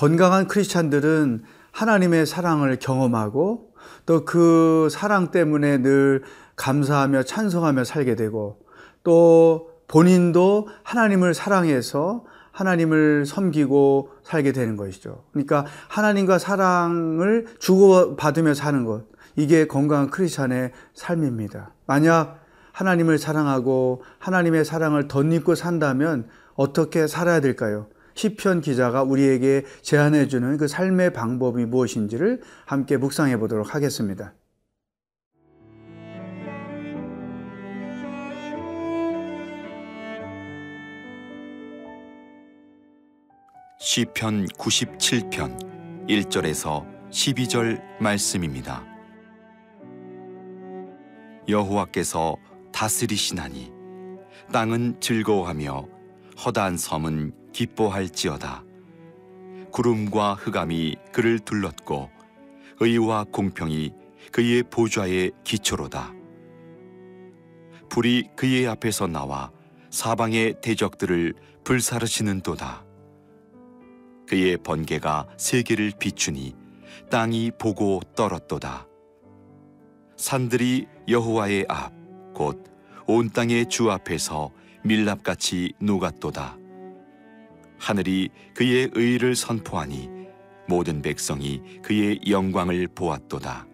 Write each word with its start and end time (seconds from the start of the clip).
건강한 0.00 0.48
크리스찬들은 0.48 1.42
하나님의 1.72 2.24
사랑을 2.24 2.78
경험하고 2.78 3.74
또 4.06 4.24
그 4.24 4.88
사랑 4.90 5.30
때문에 5.30 5.82
늘 5.82 6.22
감사하며 6.56 7.24
찬송하며 7.24 7.84
살게 7.84 8.14
되고 8.14 8.60
또 9.04 9.72
본인도 9.88 10.68
하나님을 10.84 11.34
사랑해서 11.34 12.24
하나님을 12.50 13.26
섬기고 13.26 14.12
살게 14.22 14.52
되는 14.52 14.78
것이죠. 14.78 15.24
그러니까 15.32 15.66
하나님과 15.88 16.38
사랑을 16.38 17.44
주고받으며 17.58 18.54
사는 18.54 18.86
것. 18.86 19.04
이게 19.36 19.66
건강한 19.66 20.08
크리스찬의 20.08 20.72
삶입니다. 20.94 21.72
만약 21.84 22.40
하나님을 22.72 23.18
사랑하고 23.18 24.02
하나님의 24.18 24.64
사랑을 24.64 25.08
덧입고 25.08 25.54
산다면 25.54 26.26
어떻게 26.54 27.06
살아야 27.06 27.40
될까요? 27.40 27.88
시편 28.20 28.60
기자가 28.60 29.02
우리에게 29.02 29.64
제안해 29.80 30.28
주는 30.28 30.58
그 30.58 30.68
삶의 30.68 31.14
방법이 31.14 31.64
무엇인지를 31.64 32.42
함께 32.66 32.98
묵상해 32.98 33.38
보도록 33.38 33.74
하겠습니다. 33.74 34.34
시편 43.78 44.48
97편 44.48 46.06
1절에서 46.06 46.86
12절 47.08 47.80
말씀입니다. 48.02 48.84
여호와께서 51.48 52.36
다스리시나니 52.70 53.72
땅은 54.52 55.00
즐거워하며 55.00 55.88
허다한 56.44 56.76
섬은 56.76 57.39
기뻐할지어다. 57.52 58.64
구름과 59.72 60.34
흑암이 60.34 60.96
그를 61.12 61.38
둘렀고 61.38 62.10
의와 62.80 63.24
공평이 63.24 63.92
그의 64.32 64.62
보좌의 64.64 65.32
기초로다. 65.44 66.12
불이 67.88 68.30
그의 68.36 68.66
앞에서 68.68 69.06
나와 69.06 69.50
사방의 69.90 70.60
대적들을 70.60 71.34
불사르시는 71.64 72.40
도다. 72.40 72.84
그의 74.28 74.56
번개가 74.58 75.26
세계를 75.36 75.92
비추니 75.98 76.54
땅이 77.10 77.52
보고 77.58 78.00
떨었도다. 78.14 78.86
산들이 80.16 80.86
여호와의 81.08 81.66
앞, 81.68 81.92
곧 82.34 82.70
온 83.12 83.28
땅의 83.28 83.66
주 83.68 83.90
앞에서 83.90 84.52
밀랍같이 84.84 85.72
녹았도다. 85.80 86.56
하늘이 87.80 88.28
그의 88.54 88.90
의를 88.92 89.34
선포하니 89.34 90.08
모든 90.68 91.02
백성이 91.02 91.62
그의 91.82 92.20
영광을 92.28 92.86
보았도다. 92.94 93.66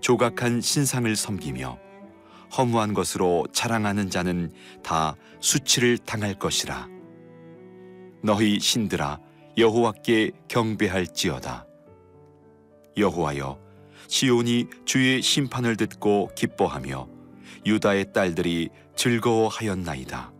조각한 0.00 0.60
신상을 0.60 1.16
섬기며 1.16 1.78
허무한 2.56 2.92
것으로 2.92 3.46
자랑하는 3.52 4.10
자는 4.10 4.52
다 4.82 5.16
수치를 5.40 5.96
당할 5.98 6.34
것이라. 6.34 6.88
너희 8.22 8.60
신들아 8.60 9.18
여호와께 9.56 10.32
경배할지어다. 10.48 11.66
여호와여 12.96 13.58
시온이 14.08 14.66
주의 14.84 15.22
심판을 15.22 15.76
듣고 15.76 16.30
기뻐하며 16.36 17.08
유다의 17.64 18.12
딸들이 18.12 18.68
즐거워하였나이다. 18.94 20.31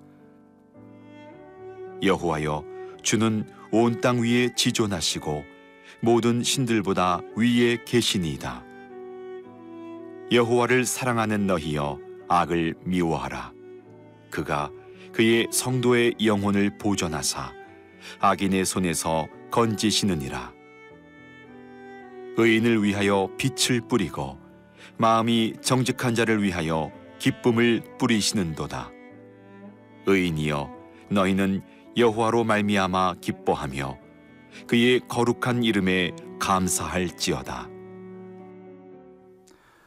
여호와여 2.03 2.65
주는 3.03 3.45
온 3.71 4.01
땅 4.01 4.23
위에 4.23 4.51
지존하시고 4.55 5.45
모든 6.01 6.43
신들보다 6.43 7.21
위에 7.37 7.79
계시니이다. 7.85 8.65
여호와를 10.33 10.85
사랑하는 10.85 11.47
너희여 11.47 11.99
악을 12.29 12.75
미워하라. 12.85 13.53
그가 14.31 14.71
그의 15.13 15.47
성도의 15.51 16.15
영혼을 16.25 16.77
보존하사 16.79 17.53
악인의 18.21 18.65
손에서 18.65 19.29
건지시느니라. 19.51 20.53
의인을 22.37 22.83
위하여 22.83 23.31
빛을 23.37 23.83
뿌리고 23.89 24.39
마음이 24.97 25.55
정직한 25.61 26.15
자를 26.15 26.43
위하여 26.43 26.91
기쁨을 27.19 27.83
뿌리시는도다. 27.99 28.91
의인이여 30.07 30.75
너희는 31.11 31.63
여호와로 31.97 32.45
말미암아 32.45 33.17
기뻐하며 33.21 33.99
그의 34.67 35.01
거룩한 35.09 35.63
이름에 35.63 36.13
감사할지어다. 36.39 37.69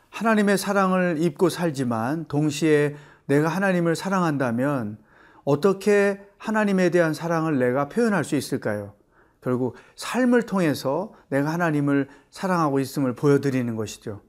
하나님의 0.10 0.58
사랑을 0.58 1.18
입고 1.20 1.50
살지만 1.50 2.26
동시에 2.28 2.96
내가 3.26 3.50
하나님을 3.50 3.96
사랑한다면 3.96 4.98
어떻게 5.44 6.22
하나님에 6.38 6.90
대한 6.90 7.14
사랑을 7.14 7.58
내가 7.58 7.90
표현할 7.90 8.24
수 8.24 8.36
있을까요? 8.36 8.94
결국 9.42 9.76
삶을 9.96 10.44
통해서 10.44 11.14
내가 11.30 11.52
하나님을 11.52 12.08
사랑하고 12.30 12.80
있음을 12.80 13.14
보여드리는 13.14 13.76
것이죠. 13.76 14.22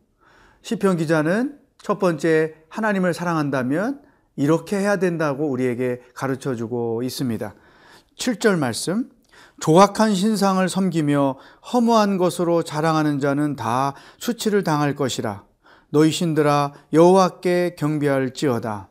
시편 0.63 0.97
기자는 0.97 1.59
첫 1.79 1.99
번째 1.99 2.55
하나님을 2.69 3.15
사랑한다면 3.15 4.03
이렇게 4.35 4.77
해야 4.79 4.97
된다고 4.97 5.49
우리에게 5.49 6.03
가르쳐 6.15 6.55
주고 6.55 7.03
있습니다. 7.03 7.55
7절 8.19 8.59
말씀. 8.59 9.11
조악한 9.61 10.15
신상을 10.15 10.69
섬기며 10.69 11.37
허무한 11.73 12.19
것으로 12.19 12.63
자랑하는 12.63 13.21
자는 13.21 13.57
다 13.57 13.95
수치를 14.19 14.65
당할 14.65 14.95
것이라. 14.95 15.45
너희 15.91 16.11
신들아 16.11 16.73
여호와께 16.93 17.77
경배할지어다. 17.79 18.89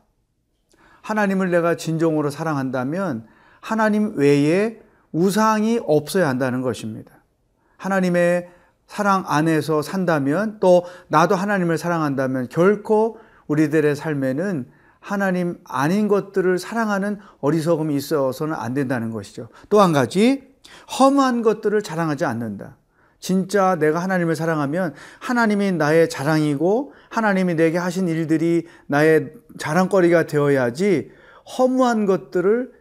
하나님을 1.02 1.50
내가 1.50 1.76
진정으로 1.76 2.30
사랑한다면 2.30 3.26
하나님 3.60 4.16
외에 4.16 4.80
우상이 5.12 5.80
없어야 5.86 6.28
한다는 6.28 6.62
것입니다. 6.62 7.12
하나님의 7.76 8.48
사랑 8.88 9.24
안에서 9.26 9.82
산다면 9.82 10.58
또 10.60 10.84
나도 11.08 11.36
하나님을 11.36 11.78
사랑한다면 11.78 12.48
결코 12.48 13.18
우리들의 13.46 13.94
삶에는 13.94 14.68
하나님 15.06 15.58
아닌 15.62 16.08
것들을 16.08 16.58
사랑하는 16.58 17.20
어리석음이 17.40 17.94
있어서는 17.94 18.54
안 18.54 18.74
된다는 18.74 19.12
것이죠. 19.12 19.48
또 19.68 19.80
한 19.80 19.92
가지, 19.92 20.42
허무한 20.98 21.42
것들을 21.42 21.80
자랑하지 21.80 22.24
않는다. 22.24 22.76
진짜 23.20 23.76
내가 23.76 24.00
하나님을 24.00 24.34
사랑하면 24.34 24.94
하나님이 25.20 25.70
나의 25.72 26.10
자랑이고 26.10 26.92
하나님이 27.08 27.54
내게 27.54 27.78
하신 27.78 28.08
일들이 28.08 28.66
나의 28.88 29.32
자랑거리가 29.58 30.26
되어야지 30.26 31.12
허무한 31.56 32.06
것들을 32.06 32.72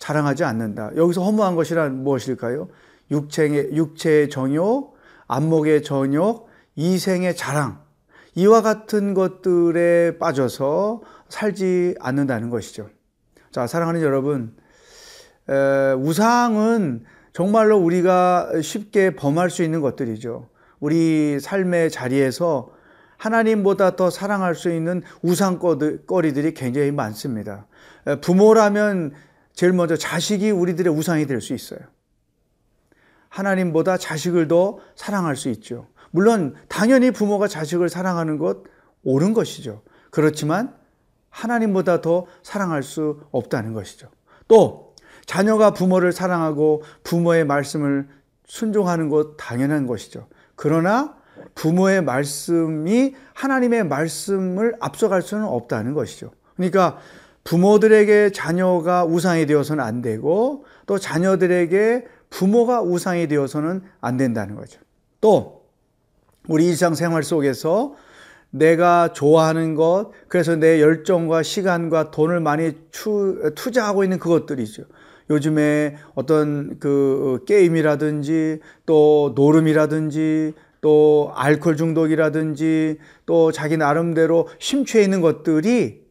자랑하지 0.00 0.42
않는다. 0.42 0.90
여기서 0.96 1.22
허무한 1.22 1.54
것이란 1.54 2.02
무엇일까요? 2.02 2.70
육체의, 3.12 3.76
육체의 3.76 4.30
정욕, 4.30 4.96
안목의 5.28 5.84
정욕, 5.84 6.48
이생의 6.74 7.36
자랑. 7.36 7.81
이와 8.34 8.62
같은 8.62 9.14
것들에 9.14 10.18
빠져서 10.18 11.02
살지 11.28 11.96
않는다는 12.00 12.50
것이죠. 12.50 12.88
자, 13.50 13.66
사랑하는 13.66 14.00
여러분, 14.02 14.56
에, 15.48 15.92
우상은 15.92 17.04
정말로 17.32 17.78
우리가 17.78 18.50
쉽게 18.62 19.16
범할 19.16 19.50
수 19.50 19.62
있는 19.62 19.80
것들이죠. 19.80 20.48
우리 20.80 21.38
삶의 21.40 21.90
자리에서 21.90 22.70
하나님보다 23.16 23.96
더 23.96 24.10
사랑할 24.10 24.54
수 24.54 24.70
있는 24.70 25.02
우상거리들이 25.22 26.54
굉장히 26.54 26.90
많습니다. 26.90 27.66
부모라면 28.20 29.12
제일 29.52 29.72
먼저 29.72 29.96
자식이 29.96 30.50
우리들의 30.50 30.92
우상이 30.92 31.26
될 31.26 31.40
수 31.40 31.54
있어요. 31.54 31.78
하나님보다 33.28 33.96
자식을 33.96 34.48
더 34.48 34.78
사랑할 34.96 35.36
수 35.36 35.48
있죠. 35.50 35.86
물론 36.12 36.54
당연히 36.68 37.10
부모가 37.10 37.48
자식을 37.48 37.88
사랑하는 37.88 38.38
것 38.38 38.62
옳은 39.02 39.32
것이죠. 39.32 39.82
그렇지만 40.10 40.74
하나님보다 41.30 42.00
더 42.00 42.26
사랑할 42.42 42.82
수 42.82 43.20
없다는 43.32 43.72
것이죠. 43.72 44.08
또 44.46 44.94
자녀가 45.26 45.72
부모를 45.72 46.12
사랑하고 46.12 46.82
부모의 47.02 47.46
말씀을 47.46 48.08
순종하는 48.44 49.08
것 49.08 49.36
당연한 49.36 49.86
것이죠. 49.86 50.28
그러나 50.54 51.16
부모의 51.54 52.02
말씀이 52.04 53.14
하나님의 53.32 53.84
말씀을 53.84 54.76
앞서갈 54.80 55.22
수는 55.22 55.44
없다는 55.44 55.94
것이죠. 55.94 56.30
그러니까 56.56 56.98
부모들에게 57.44 58.30
자녀가 58.32 59.04
우상이 59.04 59.46
되어서는 59.46 59.82
안 59.82 60.02
되고 60.02 60.64
또 60.86 60.98
자녀들에게 60.98 62.06
부모가 62.30 62.82
우상이 62.82 63.26
되어서는 63.28 63.82
안 64.00 64.16
된다는 64.16 64.54
거죠. 64.54 64.80
또 65.20 65.61
우리 66.48 66.66
일상생활 66.66 67.22
속에서 67.22 67.94
내가 68.50 69.12
좋아하는 69.12 69.74
것, 69.74 70.10
그래서 70.28 70.56
내 70.56 70.80
열정과 70.80 71.42
시간과 71.42 72.10
돈을 72.10 72.40
많이 72.40 72.72
추, 72.90 73.52
투자하고 73.54 74.04
있는 74.04 74.18
그것들이죠. 74.18 74.84
요즘에 75.30 75.96
어떤 76.14 76.78
그 76.78 77.44
게임이라든지 77.46 78.60
또 78.84 79.32
노름이라든지 79.34 80.52
또 80.82 81.32
알코올 81.34 81.76
중독이라든지 81.76 82.98
또 83.24 83.52
자기 83.52 83.76
나름대로 83.76 84.48
심취해 84.58 85.02
있는 85.02 85.20
것들이 85.20 86.02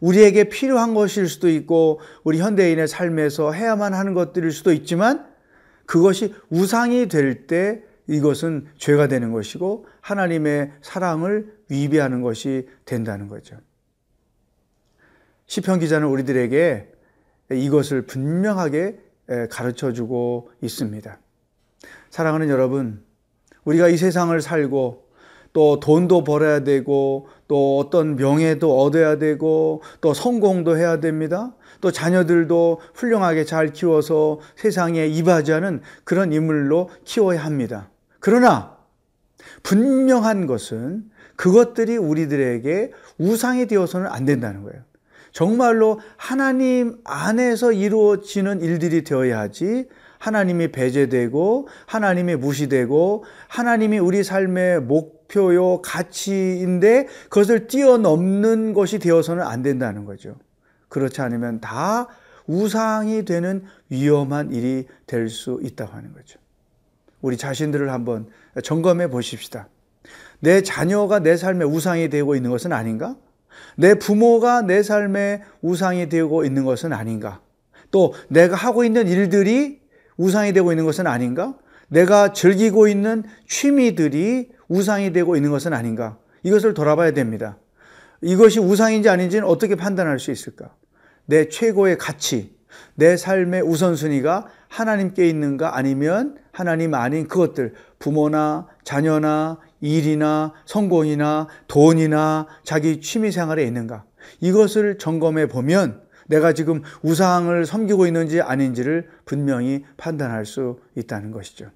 우리에게 0.00 0.44
필요한 0.44 0.94
것일 0.94 1.28
수도 1.28 1.50
있고 1.50 2.00
우리 2.24 2.38
현대인의 2.38 2.88
삶에서 2.88 3.52
해야만 3.52 3.92
하는 3.92 4.14
것들일 4.14 4.52
수도 4.52 4.72
있지만 4.72 5.26
그것이 5.84 6.32
우상이 6.48 7.08
될 7.08 7.46
때 7.46 7.82
이것은 8.10 8.66
죄가 8.76 9.06
되는 9.06 9.30
것이고 9.30 9.86
하나님의 10.00 10.72
사랑을 10.82 11.54
위배하는 11.68 12.22
것이 12.22 12.68
된다는 12.84 13.28
거죠. 13.28 13.56
시편 15.46 15.78
기자는 15.78 16.08
우리들에게 16.08 16.92
이것을 17.52 18.02
분명하게 18.02 18.98
가르쳐 19.48 19.92
주고 19.92 20.50
있습니다. 20.60 21.18
사랑하는 22.10 22.48
여러분, 22.48 23.04
우리가 23.64 23.88
이 23.88 23.96
세상을 23.96 24.38
살고 24.40 25.08
또 25.52 25.78
돈도 25.80 26.24
벌어야 26.24 26.60
되고 26.60 27.28
또 27.46 27.78
어떤 27.78 28.16
명예도 28.16 28.82
얻어야 28.82 29.18
되고 29.18 29.82
또 30.00 30.14
성공도 30.14 30.76
해야 30.76 30.98
됩니다. 30.98 31.54
또 31.80 31.92
자녀들도 31.92 32.80
훌륭하게 32.94 33.44
잘 33.44 33.72
키워서 33.72 34.40
세상에 34.56 35.06
이바지하는 35.06 35.80
그런 36.04 36.32
인물로 36.32 36.90
키워야 37.04 37.44
합니다. 37.44 37.88
그러나 38.20 38.76
분명한 39.62 40.46
것은 40.46 41.10
그것들이 41.36 41.96
우리들에게 41.96 42.92
우상이 43.18 43.66
되어서는 43.66 44.06
안 44.06 44.24
된다는 44.24 44.62
거예요. 44.62 44.82
정말로 45.32 46.00
하나님 46.16 46.98
안에서 47.04 47.72
이루어지는 47.72 48.60
일들이 48.60 49.04
되어야 49.04 49.38
하지 49.38 49.88
하나님이 50.18 50.70
배제되고 50.70 51.68
하나님이 51.86 52.36
무시되고 52.36 53.24
하나님이 53.48 53.98
우리 53.98 54.22
삶의 54.22 54.82
목표요 54.82 55.80
가치인데 55.82 57.06
그것을 57.30 57.68
뛰어넘는 57.68 58.74
것이 58.74 58.98
되어서는 58.98 59.42
안 59.42 59.62
된다는 59.62 60.04
거죠. 60.04 60.36
그렇지 60.88 61.22
않으면 61.22 61.60
다 61.60 62.08
우상이 62.46 63.24
되는 63.24 63.64
위험한 63.88 64.52
일이 64.52 64.86
될 65.06 65.28
수 65.28 65.60
있다고 65.62 65.92
하는 65.92 66.12
거죠. 66.12 66.38
우리 67.20 67.36
자신들을 67.36 67.90
한번 67.90 68.28
점검해 68.62 69.08
보십시다. 69.08 69.68
내 70.40 70.62
자녀가 70.62 71.18
내 71.18 71.36
삶의 71.36 71.68
우상이 71.68 72.08
되고 72.08 72.34
있는 72.34 72.50
것은 72.50 72.72
아닌가? 72.72 73.16
내 73.76 73.94
부모가 73.94 74.62
내 74.62 74.82
삶의 74.82 75.42
우상이 75.60 76.08
되고 76.08 76.44
있는 76.44 76.64
것은 76.64 76.92
아닌가? 76.92 77.40
또 77.90 78.14
내가 78.28 78.56
하고 78.56 78.84
있는 78.84 79.08
일들이 79.08 79.80
우상이 80.16 80.52
되고 80.52 80.72
있는 80.72 80.84
것은 80.84 81.06
아닌가? 81.06 81.54
내가 81.88 82.32
즐기고 82.32 82.88
있는 82.88 83.24
취미들이 83.48 84.50
우상이 84.68 85.12
되고 85.12 85.36
있는 85.36 85.50
것은 85.50 85.72
아닌가? 85.72 86.18
이것을 86.42 86.74
돌아봐야 86.74 87.12
됩니다. 87.12 87.58
이것이 88.22 88.60
우상인지 88.60 89.08
아닌지는 89.08 89.46
어떻게 89.46 89.74
판단할 89.74 90.18
수 90.18 90.30
있을까? 90.30 90.74
내 91.26 91.48
최고의 91.48 91.98
가치, 91.98 92.54
내 92.94 93.16
삶의 93.16 93.62
우선순위가 93.62 94.46
하나님께 94.68 95.28
있는가 95.28 95.76
아니면 95.76 96.36
하나님 96.52 96.94
아닌 96.94 97.28
그것들, 97.28 97.74
부모나 97.98 98.66
자녀나 98.84 99.58
일이나 99.80 100.52
성공이나 100.66 101.48
돈이나 101.68 102.46
자기 102.64 103.00
취미 103.00 103.30
생활에 103.30 103.64
있는가? 103.64 104.04
이것을 104.40 104.98
점검해 104.98 105.48
보면 105.48 106.02
내가 106.26 106.52
지금 106.52 106.82
우상을 107.02 107.66
섬기고 107.66 108.06
있는지 108.06 108.40
아닌지를 108.40 109.08
분명히 109.24 109.84
판단할 109.96 110.46
수 110.46 110.78
있다는 110.96 111.32
것이죠. 111.32 111.70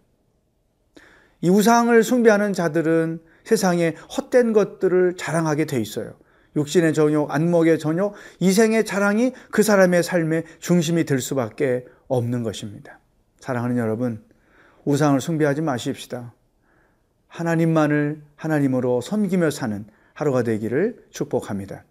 이 1.41 1.51
우상을 1.51 2.03
숭배하는 2.03 2.53
자들은 2.53 3.21
세상에 3.43 3.95
헛된 4.17 4.53
것들을 4.53 5.17
자랑하게 5.17 5.67
돼 5.67 5.81
있어요. 5.81 6.15
육신의 6.57 6.95
정욕, 6.95 7.31
안목의 7.31 7.79
정욕, 7.79 8.15
이생의 8.39 8.85
자랑이 8.85 9.33
그 9.51 9.63
사람의 9.63 10.03
삶의 10.03 10.45
중심이 10.61 11.05
될 11.05 11.21
수밖에 11.21 11.85
없는 12.07 12.43
것입니다. 12.45 13.01
사랑하는 13.41 13.77
여러분, 13.77 14.23
우상을 14.85 15.21
숭배하지 15.21 15.63
마십시다. 15.63 16.33
하나님만을 17.29 18.23
하나님으로 18.37 19.01
섬기며 19.01 19.51
사는 19.51 19.87
하루가 20.13 20.43
되기를 20.43 21.07
축복합니다. 21.11 21.85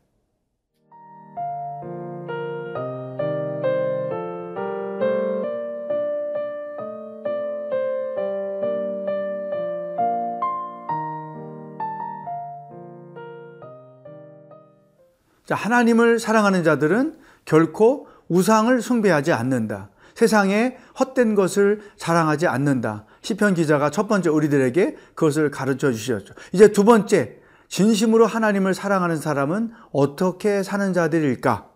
자, 15.46 15.56
하나님을 15.56 16.19
사랑하는 16.19 16.63
자들은 16.63 17.18
결코 17.44 18.07
우상을 18.30 18.81
숭배하지 18.81 19.34
않는다. 19.34 19.89
세상에 20.15 20.77
헛된 21.00 21.36
것을 21.36 21.81
자랑하지 21.98 22.48
않는다. 22.48 23.06
시편 23.21 23.56
기자가 23.56 23.89
첫 23.89 24.07
번째 24.07 24.30
우리들에게 24.30 24.95
그것을 25.15 25.51
가르쳐 25.51 25.92
주셨죠. 25.92 26.33
이제 26.51 26.71
두 26.71 26.83
번째, 26.83 27.38
진심으로 27.69 28.27
하나님을 28.27 28.74
사랑하는 28.74 29.18
사람은 29.18 29.71
어떻게 29.92 30.62
사는 30.62 30.94
자들일까? 30.94 31.69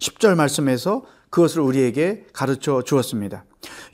10절 0.00 0.34
말씀에서 0.34 1.04
그것을 1.30 1.60
우리에게 1.60 2.26
가르쳐 2.32 2.82
주었습니다. 2.82 3.44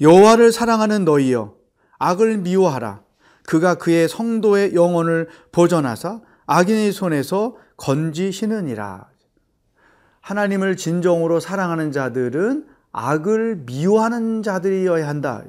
여호와를 0.00 0.52
사랑하는 0.52 1.04
너희여 1.04 1.54
악을 1.98 2.38
미워하라. 2.38 3.02
그가 3.46 3.74
그의 3.76 4.08
성도의 4.08 4.74
영혼을 4.74 5.28
보존하사 5.52 6.20
악인의 6.46 6.92
손에서 6.92 7.56
건지시느니라. 7.76 9.08
하나님을 10.20 10.76
진정으로 10.76 11.38
사랑하는 11.38 11.92
자들은 11.92 12.66
악을 12.96 13.64
미워하는 13.66 14.42
자들이어야 14.42 15.06
한다. 15.06 15.44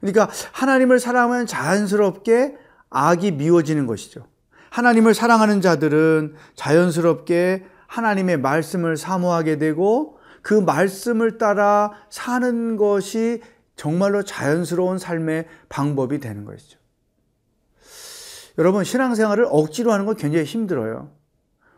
그러니까 0.00 0.30
하나님을 0.52 0.98
사랑하면 0.98 1.46
자연스럽게 1.46 2.56
악이 2.88 3.32
미워지는 3.32 3.86
것이죠. 3.86 4.26
하나님을 4.70 5.12
사랑하는 5.12 5.60
자들은 5.60 6.34
자연스럽게 6.56 7.66
하나님의 7.86 8.38
말씀을 8.38 8.96
사모하게 8.96 9.58
되고 9.58 10.18
그 10.40 10.54
말씀을 10.54 11.36
따라 11.38 11.92
사는 12.08 12.76
것이 12.76 13.42
정말로 13.76 14.22
자연스러운 14.22 14.98
삶의 14.98 15.46
방법이 15.68 16.18
되는 16.18 16.44
것이죠. 16.44 16.78
여러분, 18.56 18.84
신앙생활을 18.84 19.46
억지로 19.50 19.92
하는 19.92 20.06
건 20.06 20.16
굉장히 20.16 20.44
힘들어요. 20.44 21.10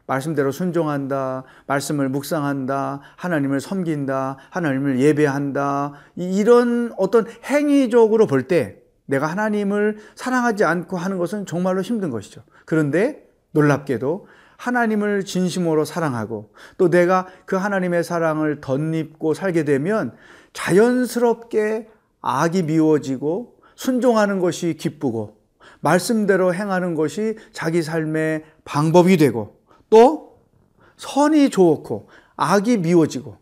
말씀대로 0.07 0.53
순종한다, 0.53 1.45
말씀을 1.67 2.09
묵상한다, 2.09 3.01
하나님을 3.17 3.61
섬긴다, 3.61 4.37
하나님을 4.51 5.01
예배한다, 5.01 5.95
이런 6.17 6.93
어떤 6.97 7.27
행위적으로 7.45 8.27
볼 8.27 8.47
때 8.47 8.79
내가 9.07 9.27
하나님을 9.27 9.99
사랑하지 10.15 10.65
않고 10.65 10.97
하는 10.97 11.19
것은 11.19 11.47
정말로 11.47 11.81
힘든 11.81 12.11
것이죠. 12.11 12.43
그런데 12.65 13.27
놀랍게도 13.53 14.27
하나님을 14.57 15.25
진심으로 15.25 15.85
사랑하고 15.85 16.53
또 16.79 16.91
내가 16.91 17.27
그 17.45 17.57
하나님의 17.57 18.05
사랑을 18.05 18.61
덧입고 18.61 19.35
살게 19.35 19.65
되면 19.65 20.13
자연스럽게 20.53 21.89
악이 22.21 22.65
미워지고 22.65 23.57
순종하는 23.75 24.41
것이 24.41 24.75
기쁘고 24.75 25.37
말씀대로 25.81 26.55
행하는 26.55 26.95
것이 26.95 27.37
자기 27.53 27.83
삶의 27.83 28.45
방법이 28.65 29.19
되고 29.19 29.56
또 29.91 30.39
선이 30.97 31.51
좋고 31.51 32.09
악이 32.37 32.79
미워지고 32.79 33.37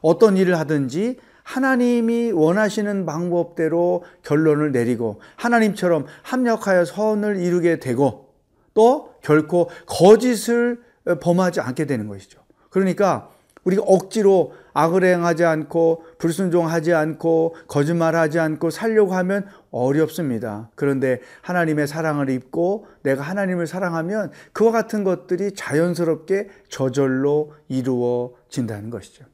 어떤 0.00 0.36
일을 0.36 0.58
하든지 0.58 1.18
하나님이 1.42 2.32
원하시는 2.32 3.06
방법대로 3.06 4.04
결론을 4.22 4.72
내리고 4.72 5.20
하나님처럼 5.36 6.06
합력하여 6.22 6.84
선을 6.84 7.36
이루게 7.36 7.78
되고 7.80 8.34
또 8.72 9.14
결코 9.22 9.68
거짓을 9.86 10.82
범하지 11.20 11.60
않게 11.60 11.86
되는 11.86 12.08
것이죠. 12.08 12.40
그러니까 12.70 13.30
우리가 13.64 13.82
억지로 13.86 14.52
악을 14.72 15.04
행하지 15.04 15.44
않고 15.44 16.04
불순종하지 16.18 16.94
않고 16.94 17.56
거짓말하지 17.68 18.38
않고 18.38 18.70
살려고 18.70 19.14
하면 19.14 19.46
어렵습니다. 19.70 20.70
그런데 20.74 21.20
하나님의 21.42 21.86
사랑을 21.86 22.30
입고 22.30 22.86
내가 23.02 23.22
하나님을 23.22 23.66
사랑하면 23.66 24.32
그와 24.52 24.72
같은 24.72 25.04
것들이 25.04 25.52
자연스럽게 25.54 26.48
저절로 26.68 27.54
이루어진다는 27.68 28.90
것이죠. 28.90 29.24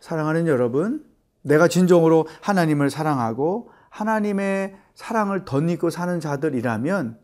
사랑하는 0.00 0.46
여러분, 0.46 1.04
내가 1.42 1.68
진정으로 1.68 2.26
하나님을 2.40 2.90
사랑하고 2.90 3.70
하나님의 3.90 4.76
사랑을 4.94 5.44
덧입고 5.44 5.90
사는 5.90 6.20
자들이라면 6.20 7.18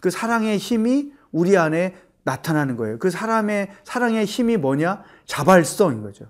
그 0.00 0.10
사랑의 0.10 0.58
힘이 0.58 1.12
우리 1.32 1.56
안에 1.56 1.94
나타나는 2.24 2.76
거예요. 2.76 2.98
그 2.98 3.10
사람의 3.10 3.70
사랑의 3.84 4.24
힘이 4.24 4.56
뭐냐? 4.56 5.02
자발성인 5.26 6.02
거죠. 6.02 6.26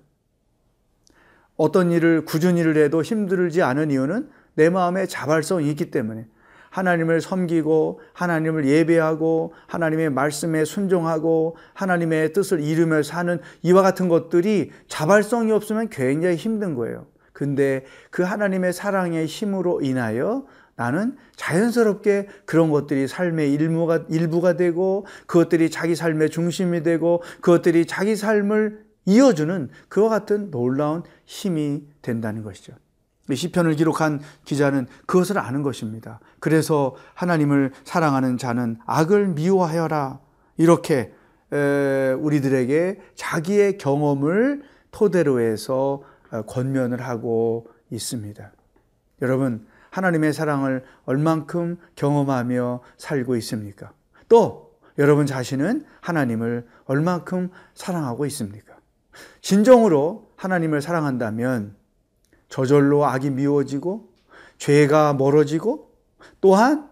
어떤 1.56 1.90
일을 1.90 2.24
꾸준히 2.24 2.60
일을 2.60 2.76
해도 2.76 3.02
힘들지 3.02 3.62
않은 3.62 3.90
이유는 3.90 4.28
내 4.54 4.70
마음에 4.70 5.06
자발성이 5.06 5.68
있기 5.70 5.90
때문에 5.90 6.26
하나님을 6.70 7.20
섬기고 7.20 8.00
하나님을 8.12 8.66
예배하고 8.66 9.54
하나님의 9.68 10.10
말씀에 10.10 10.64
순종하고 10.64 11.56
하나님의 11.72 12.32
뜻을 12.32 12.60
이루며 12.60 13.04
사는 13.04 13.40
이와 13.62 13.82
같은 13.82 14.08
것들이 14.08 14.72
자발성이 14.88 15.52
없으면 15.52 15.88
굉장히 15.90 16.34
힘든 16.34 16.74
거예요. 16.74 17.06
근데 17.32 17.84
그 18.10 18.22
하나님의 18.22 18.72
사랑의 18.72 19.26
힘으로 19.26 19.82
인하여 19.82 20.46
나는 20.76 21.16
자연스럽게 21.36 22.26
그런 22.44 22.70
것들이 22.70 23.06
삶의 23.06 23.52
일부가, 23.52 24.04
일부가 24.08 24.56
되고 24.56 25.06
그것들이 25.26 25.70
자기 25.70 25.94
삶의 25.94 26.30
중심이 26.30 26.82
되고 26.82 27.22
그것들이 27.40 27.86
자기 27.86 28.16
삶을 28.16 28.83
이어주는 29.06 29.70
그와 29.88 30.08
같은 30.08 30.50
놀라운 30.50 31.02
힘이 31.26 31.87
된다는 32.02 32.42
것이죠. 32.42 32.73
시편을 33.32 33.76
기록한 33.76 34.20
기자는 34.44 34.87
그것을 35.06 35.38
아는 35.38 35.62
것입니다. 35.62 36.20
그래서 36.40 36.94
하나님을 37.14 37.73
사랑하는 37.84 38.37
자는 38.37 38.76
악을 38.87 39.28
미워하여라. 39.28 40.20
이렇게 40.56 41.12
우리들에게 42.20 43.00
자기의 43.14 43.78
경험을 43.78 44.62
토대로 44.90 45.40
해서 45.40 46.02
어, 46.30 46.42
권면을 46.42 47.00
하고 47.02 47.68
있습니다. 47.90 48.52
여러분, 49.23 49.66
하나님의 49.90 50.32
사랑을 50.32 50.84
얼만큼 51.04 51.78
경험하며 51.94 52.80
살고 52.96 53.37
있습니까? 53.37 53.92
또 54.28 54.73
여러분 54.99 55.26
자신은 55.26 55.84
하나님을 56.00 56.66
얼만큼 56.87 57.50
사랑하고 57.75 58.26
있습니까? 58.26 58.74
진정으로 59.40 60.30
하나님을 60.37 60.83
사랑한다면 60.83 61.75
저절로 62.49 63.04
악이 63.04 63.30
미워지고 63.30 64.09
죄가 64.59 65.14
멀어지고 65.14 65.90
또한 66.40 66.88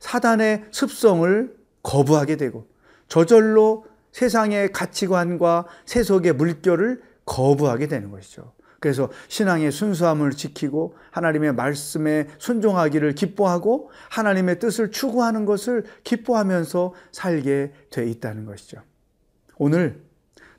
사단의 0.00 0.66
습성을 0.70 1.56
거부하게 1.82 2.36
되고 2.36 2.66
저절로 3.08 3.86
세상의 4.12 4.72
가치관과 4.72 5.66
세속의 5.86 6.34
물결을 6.34 7.02
거부하게 7.24 7.88
되는 7.88 8.10
것이죠. 8.10 8.52
그래서 8.80 9.10
신앙의 9.28 9.72
순수함을 9.72 10.32
지키고 10.32 10.94
하나님의 11.10 11.54
말씀에 11.54 12.28
순종하기를 12.38 13.14
기뻐하고 13.14 13.90
하나님의 14.10 14.58
뜻을 14.58 14.90
추구하는 14.90 15.46
것을 15.46 15.84
기뻐하면서 16.04 16.92
살게 17.10 17.72
돼 17.88 18.06
있다는 18.10 18.44
것이죠. 18.44 18.82
오늘 19.56 20.02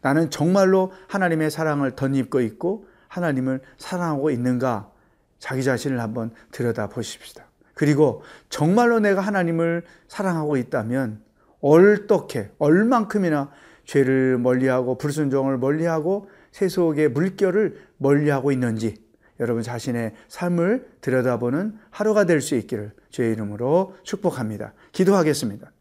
나는 0.06 0.30
정말로 0.30 0.92
하나님의 1.08 1.50
사랑을 1.50 1.96
덧입고 1.96 2.40
있고 2.42 2.86
하나님을 3.08 3.62
사랑하고 3.80 4.30
있는가 4.30 4.92
자기 5.40 5.64
자신을 5.64 6.00
한번 6.00 6.30
들여다 6.52 6.90
보십시다. 6.90 7.46
그리고 7.74 8.22
정말로 8.50 9.00
내가 9.00 9.22
하나님을 9.22 9.82
사랑하고 10.08 10.58
있다면 10.58 11.24
어떻게 11.60 12.52
얼만큼이나 12.60 13.50
죄를 13.86 14.38
멀리하고 14.38 15.00
불순종을 15.00 15.58
멀리하고 15.58 16.30
세속의 16.52 17.10
물결을 17.10 17.80
멀리하고 17.98 18.52
있는지 18.52 19.04
여러분 19.40 19.64
자신의 19.64 20.14
삶을 20.28 20.88
들여다보는 21.02 21.80
하루가 21.90 22.26
될 22.26 22.42
수 22.42 22.54
있기를 22.54 22.92
주의 23.10 23.32
이름으로 23.34 23.96
축복합니다. 24.04 24.74
기도하겠습니다. 24.92 25.72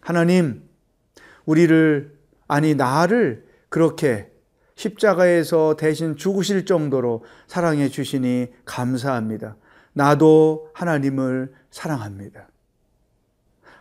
하나님, 0.00 0.68
우리를, 1.46 2.18
아니, 2.48 2.74
나를 2.74 3.48
그렇게 3.70 4.30
십자가에서 4.74 5.76
대신 5.78 6.16
죽으실 6.16 6.66
정도로 6.66 7.24
사랑해 7.46 7.88
주시니 7.88 8.48
감사합니다. 8.66 9.56
나도 9.92 10.70
하나님을 10.74 11.52
사랑합니다. 11.70 12.48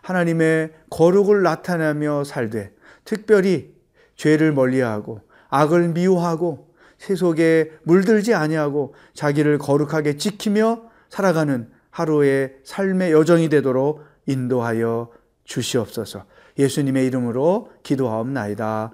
하나님의 0.01 0.74
거룩을 0.89 1.43
나타내며 1.43 2.24
살되 2.24 2.72
특별히 3.03 3.74
죄를 4.15 4.53
멀리하고 4.53 5.22
악을 5.50 5.89
미워하고 5.89 6.69
세속에 6.98 7.72
물들지 7.84 8.34
아니하고 8.34 8.93
자기를 9.13 9.58
거룩하게 9.58 10.17
지키며 10.17 10.84
살아가는 11.10 11.69
하루의 11.91 12.55
삶의 12.63 13.12
여정이 13.13 13.50
되도록 13.50 14.03
인도하여 14.25 15.10
주시옵소서. 15.46 16.25
예수님의 16.58 17.08
이름으로 17.08 17.72
기도하옵나이다. 17.84 18.93